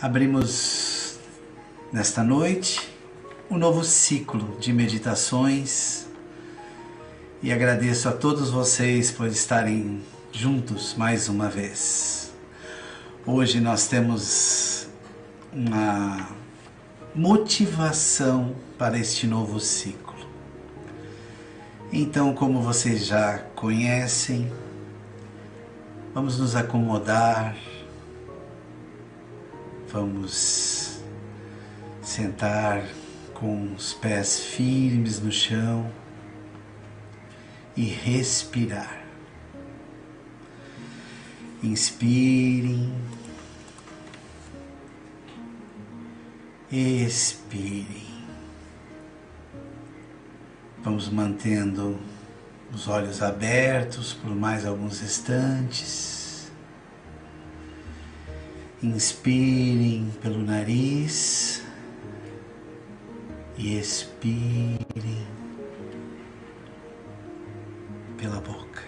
[0.00, 1.18] Abrimos
[1.92, 2.88] nesta noite
[3.50, 6.06] um novo ciclo de meditações
[7.42, 10.00] e agradeço a todos vocês por estarem
[10.30, 12.32] juntos mais uma vez.
[13.26, 14.86] Hoje nós temos
[15.52, 16.28] uma
[17.12, 20.14] motivação para este novo ciclo.
[21.92, 24.48] Então, como vocês já conhecem,
[26.14, 27.56] vamos nos acomodar
[29.90, 31.00] Vamos
[32.02, 32.86] sentar
[33.32, 35.90] com os pés firmes no chão
[37.74, 39.02] e respirar.
[41.62, 42.94] Inspirem,
[46.70, 48.06] expirem.
[50.82, 51.98] Vamos mantendo
[52.72, 56.17] os olhos abertos por mais alguns instantes.
[58.80, 61.64] Inspirem pelo nariz
[63.56, 65.26] e expirem
[68.16, 68.84] pela boca.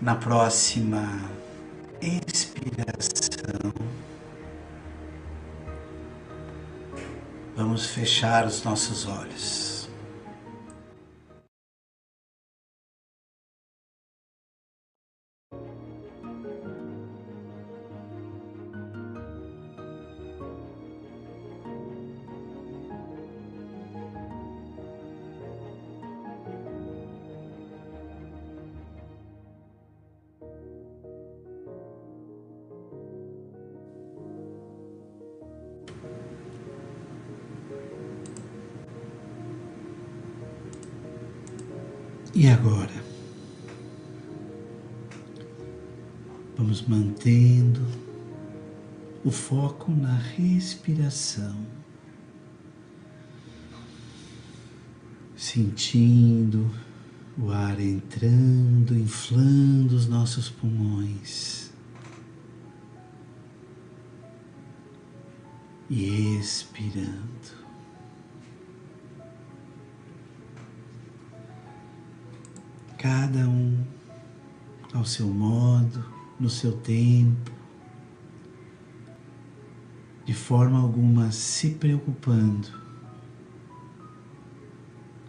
[0.00, 1.20] Na próxima
[2.00, 3.74] expiração,
[7.54, 9.65] vamos fechar os nossos olhos.
[42.38, 42.92] E agora?
[46.54, 47.80] Vamos mantendo
[49.24, 51.56] o foco na respiração,
[55.34, 56.70] sentindo
[57.38, 61.72] o ar entrando, inflando os nossos pulmões
[65.88, 67.65] e expirando.
[73.06, 73.84] Cada um
[74.92, 76.04] ao seu modo,
[76.40, 77.52] no seu tempo,
[80.24, 82.66] de forma alguma se preocupando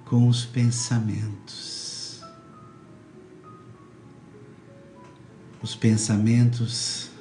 [0.06, 2.20] com os pensamentos.
[5.62, 7.12] Os pensamentos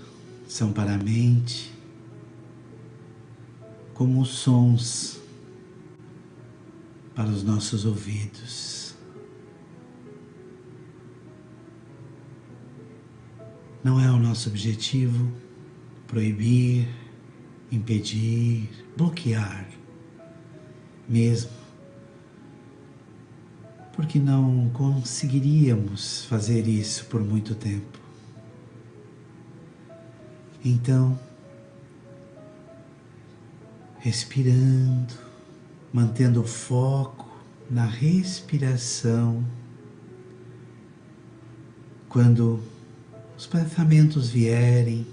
[0.48, 1.70] são para a mente
[3.92, 5.20] como os sons
[7.14, 8.75] para os nossos ouvidos.
[13.86, 15.30] Não é o nosso objetivo
[16.08, 16.88] proibir,
[17.70, 19.64] impedir, bloquear,
[21.08, 21.52] mesmo,
[23.92, 28.00] porque não conseguiríamos fazer isso por muito tempo.
[30.64, 31.16] Então,
[34.00, 35.14] respirando,
[35.92, 37.24] mantendo o foco
[37.70, 39.46] na respiração,
[42.08, 42.60] quando
[43.36, 45.06] os pensamentos vierem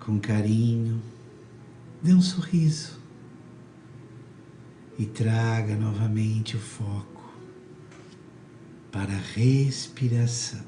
[0.00, 1.00] com carinho,
[2.02, 2.98] dê um sorriso
[4.98, 7.32] e traga novamente o foco
[8.90, 10.64] para a respiração.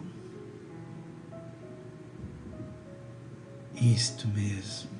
[3.74, 4.90] Isto mesmo.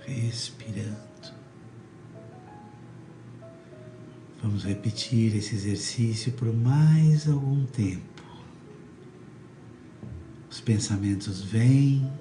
[0.00, 1.13] Respirando.
[4.44, 8.22] Vamos repetir esse exercício por mais algum tempo.
[10.50, 12.12] Os pensamentos vêm,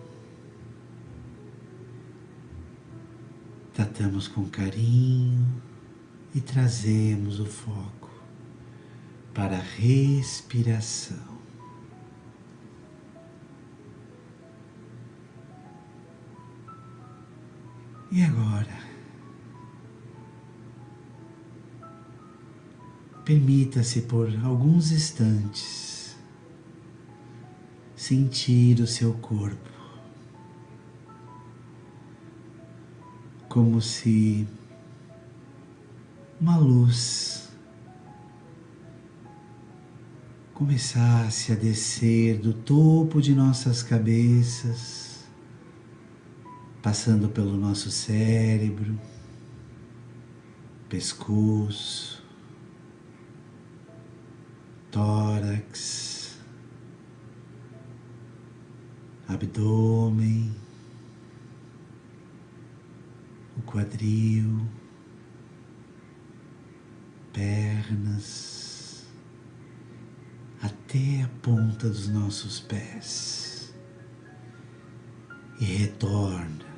[3.74, 5.62] tratamos com carinho
[6.34, 8.10] e trazemos o foco
[9.34, 11.38] para a respiração.
[18.10, 18.93] E agora?
[23.26, 26.16] Permita-se por alguns instantes
[27.96, 29.70] sentir o seu corpo
[33.54, 34.48] como se
[36.42, 37.50] uma luz
[40.56, 45.24] começasse a descer do topo de nossas cabeças,
[46.82, 49.00] passando pelo nosso cérebro
[50.90, 52.23] pescoço,
[54.94, 56.38] tórax,
[59.28, 60.56] abdômen,
[63.58, 64.68] o quadril,
[67.34, 69.08] pernas,
[70.62, 73.74] até a ponta dos nossos pés
[75.60, 76.72] e retorna.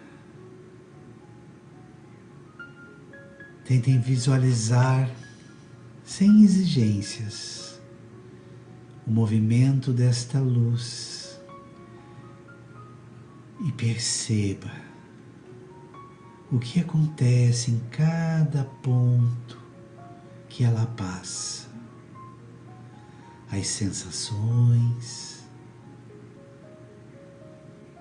[3.66, 5.12] Tentem visualizar,
[6.06, 7.65] sem exigências,
[9.06, 11.40] o movimento desta luz
[13.64, 14.72] e perceba
[16.52, 19.60] o que acontece em cada ponto
[20.50, 21.68] que ela passa,
[23.52, 25.44] as sensações.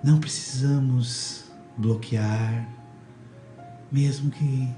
[0.02, 1.44] Não precisamos
[1.76, 2.68] bloquear,
[3.90, 4.68] mesmo que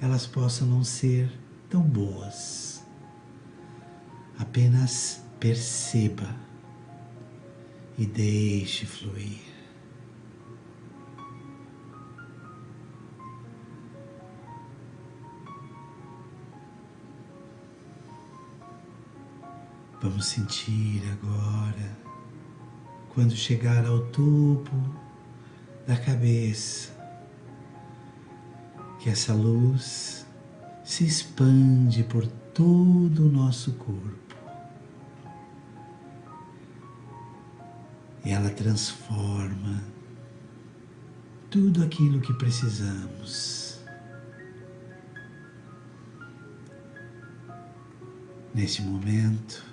[0.00, 1.30] elas possam não ser
[1.68, 2.82] tão boas.
[4.38, 6.36] Apenas perceba
[7.96, 9.40] e deixe fluir.
[20.02, 21.98] Vamos sentir agora,
[23.14, 24.76] quando chegar ao topo
[25.86, 26.90] da cabeça,
[28.98, 30.26] que essa luz
[30.84, 34.29] se expande por todo o nosso corpo.
[38.32, 39.82] Ela transforma
[41.50, 43.80] tudo aquilo que precisamos.
[48.54, 49.64] Neste momento,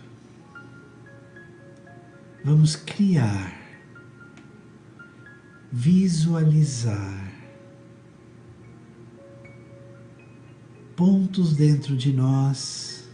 [2.44, 3.54] vamos criar,
[5.72, 7.28] visualizar
[10.96, 13.08] pontos dentro de nós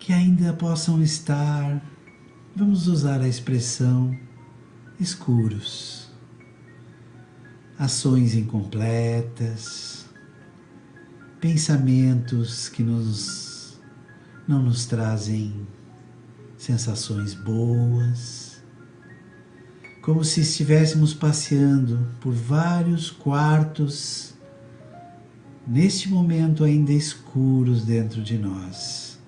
[0.00, 1.80] que ainda possam estar,
[2.56, 4.18] vamos usar a expressão,
[4.98, 6.08] escuros,
[7.78, 10.06] ações incompletas,
[11.38, 13.78] pensamentos que nos
[14.48, 15.66] não nos trazem
[16.56, 18.62] sensações boas,
[20.00, 24.34] como se estivéssemos passeando por vários quartos,
[25.66, 29.18] neste momento ainda escuros dentro de nós.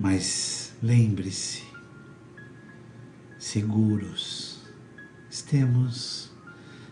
[0.00, 1.62] Mas lembre-se,
[3.38, 4.60] seguros,
[5.30, 6.30] estamos,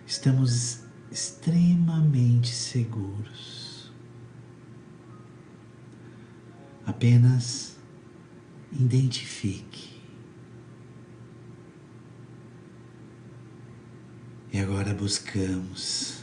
[0.07, 3.93] estamos extremamente seguros.
[6.87, 7.77] Apenas
[8.73, 9.95] identifique.
[14.53, 16.19] E agora buscamos,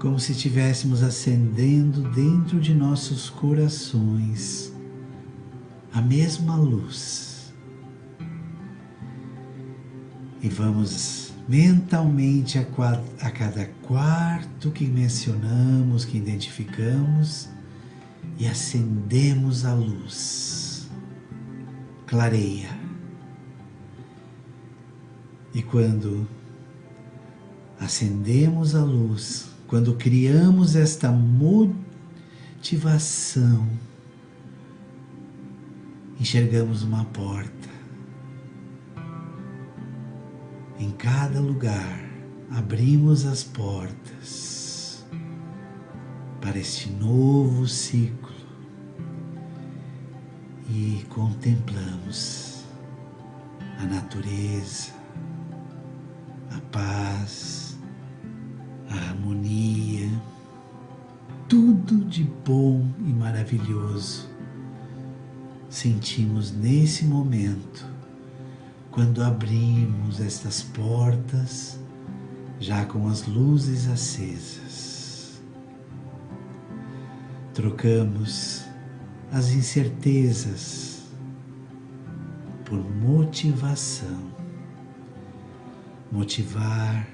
[0.00, 4.72] como se estivéssemos acendendo dentro de nossos corações
[5.98, 7.52] a mesma luz.
[10.40, 12.62] E vamos mentalmente a,
[13.20, 17.48] a cada quarto que mencionamos, que identificamos,
[18.38, 20.88] e acendemos a luz.
[22.06, 22.78] Clareia.
[25.52, 26.28] E quando
[27.80, 31.88] acendemos a luz, quando criamos esta motivação,
[36.20, 37.68] enxergamos uma porta.
[40.78, 42.00] Em cada lugar,
[42.50, 45.06] abrimos as portas
[46.40, 48.34] para este novo ciclo
[50.68, 52.64] e contemplamos
[53.78, 54.92] a natureza,
[56.50, 57.78] a paz,
[58.90, 60.10] a harmonia,
[61.48, 64.27] tudo de bom e maravilhoso
[65.78, 67.86] sentimos nesse momento
[68.90, 71.78] quando abrimos estas portas
[72.58, 75.40] já com as luzes acesas.
[77.54, 78.64] Trocamos
[79.30, 81.04] as incertezas
[82.64, 84.32] por motivação.
[86.10, 87.08] Motivar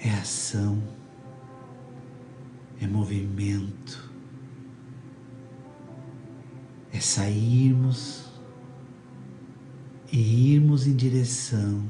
[0.00, 0.82] é ação,
[2.80, 4.09] é movimento,
[6.92, 8.24] é sairmos
[10.12, 11.88] e irmos em direção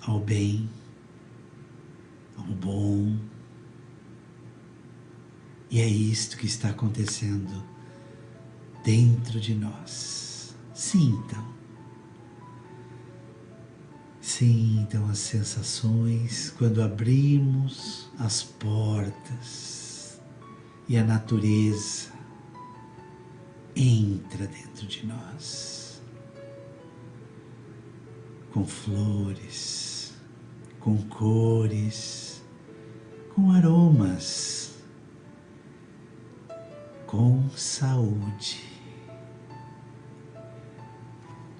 [0.00, 0.68] ao bem,
[2.36, 3.18] ao bom
[5.70, 7.62] e é isto que está acontecendo
[8.84, 10.56] dentro de nós.
[10.74, 11.46] Sintam.
[14.20, 20.20] Sintam as sensações quando abrimos as portas
[20.88, 22.10] e a natureza
[23.82, 26.02] entra dentro de nós
[28.52, 30.12] com flores,
[30.78, 32.42] com cores,
[33.34, 34.74] com aromas,
[37.06, 38.68] com saúde.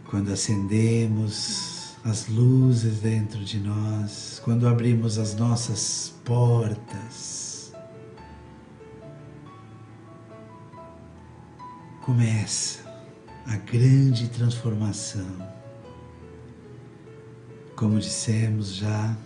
[0.05, 7.50] Quando acendemos as luzes dentro de nós, quando abrimos as nossas portas,
[12.02, 12.78] começa
[13.47, 15.26] a grande transformação.
[17.76, 19.16] Como dissemos já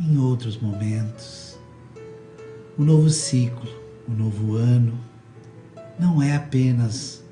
[0.00, 1.56] em outros momentos,
[2.76, 3.70] o novo ciclo,
[4.08, 4.98] o novo ano,
[5.98, 7.24] não é apenas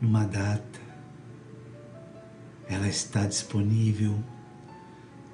[0.00, 0.80] uma data,
[2.68, 4.22] ela está disponível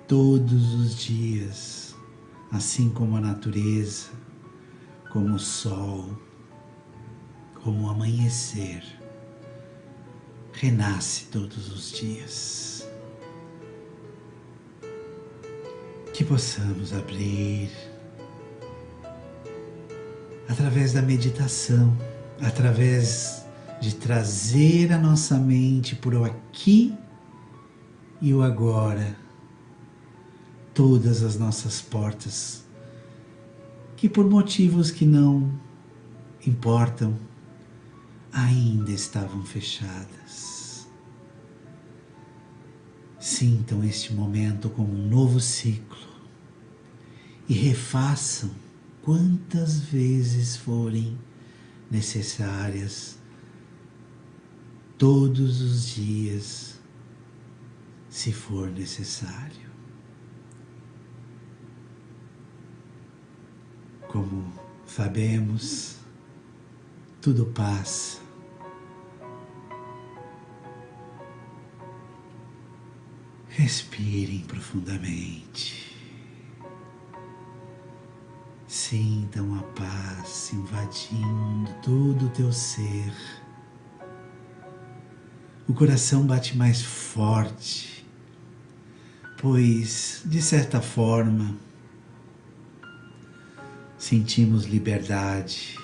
[0.06, 1.96] todos os dias,
[2.52, 4.10] assim como a natureza,
[5.10, 6.08] como o sol,
[7.62, 8.82] como o amanhecer,
[10.52, 12.88] renasce todos os dias.
[16.12, 17.70] Que possamos abrir
[20.48, 21.96] através da meditação,
[22.40, 23.44] através
[23.80, 26.94] de trazer a nossa mente por aqui
[28.20, 29.16] e o agora,
[30.74, 32.64] todas as nossas portas,
[33.96, 35.50] que por motivos que não
[36.46, 37.16] importam,
[38.32, 40.88] ainda estavam fechadas.
[43.20, 46.12] Sintam este momento como um novo ciclo
[47.48, 48.50] e refaçam
[49.02, 51.18] quantas vezes forem
[51.90, 53.18] necessárias
[54.96, 56.80] todos os dias
[58.08, 59.70] se for necessário.
[64.06, 64.52] Como
[64.86, 65.96] sabemos,
[67.20, 68.21] tudo passa.
[73.62, 75.96] Respirem profundamente.
[78.66, 83.14] Sintam a paz invadindo todo o teu ser.
[85.68, 87.92] O coração bate mais forte
[89.40, 91.56] pois, de certa forma,
[93.96, 95.76] sentimos liberdade,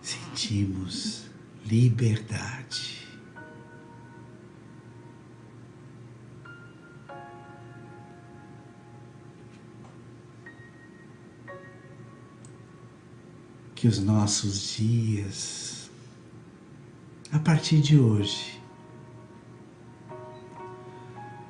[0.00, 1.26] sentimos
[1.64, 2.95] liberdade.
[13.86, 15.88] Que os nossos dias,
[17.30, 18.60] a partir de hoje,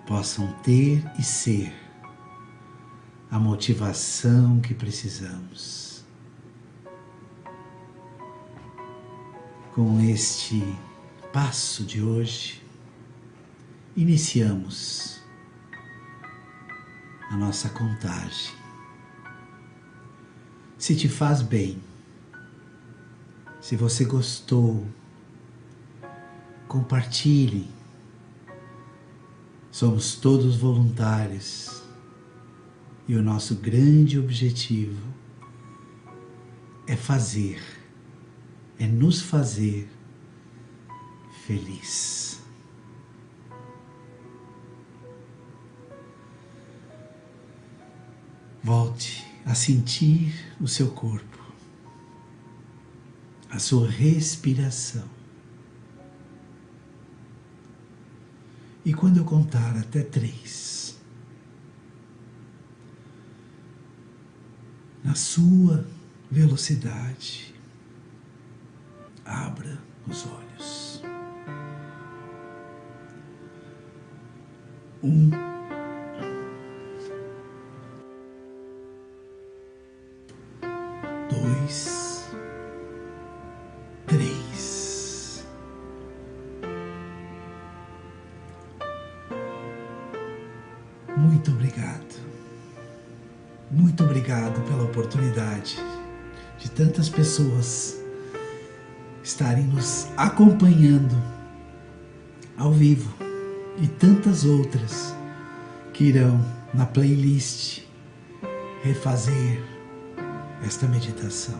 [0.07, 1.73] possam ter e ser
[3.31, 6.05] a motivação que precisamos.
[9.75, 10.63] Com este
[11.33, 12.63] passo de hoje,
[13.97, 15.23] iniciamos
[17.31, 18.55] a nossa contagem.
[20.77, 21.86] Se te faz bem,
[23.67, 24.87] se você gostou,
[26.69, 27.69] compartilhe.
[29.73, 31.83] Somos todos voluntários.
[33.09, 35.03] E o nosso grande objetivo
[36.87, 37.61] é fazer,
[38.79, 39.91] é nos fazer
[41.45, 42.41] feliz.
[48.63, 51.36] Volte a sentir o seu corpo,
[53.57, 55.09] a sua respiração.
[58.85, 60.99] E quando eu contar até três,
[65.03, 65.87] na sua
[66.31, 67.55] velocidade,
[69.25, 71.03] abra os olhos.
[75.03, 75.31] Um,
[96.59, 97.97] de tantas pessoas
[99.23, 101.17] estarem nos acompanhando
[102.57, 103.13] ao vivo
[103.83, 105.15] e tantas outras
[105.93, 106.41] que irão
[106.73, 107.83] na playlist
[108.83, 109.63] refazer
[110.65, 111.59] esta meditação.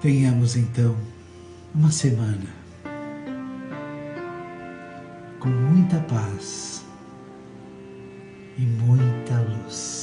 [0.00, 0.96] Tenhamos então
[1.74, 2.48] uma semana
[5.38, 6.69] com muita paz
[8.60, 9.99] e muita luz.